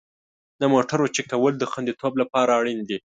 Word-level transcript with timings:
د 0.61 0.63
موټرو 0.73 1.05
چک 1.15 1.25
کول 1.31 1.53
د 1.59 1.63
خوندیتوب 1.71 2.13
لپاره 2.21 2.51
اړین 2.59 2.79
دي. 2.89 2.97